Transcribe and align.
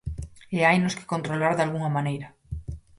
E 0.57 0.59
hainos 0.67 0.95
que 0.97 1.09
controlar 1.13 1.53
dalgunha 1.55 1.95
maneira. 1.97 2.27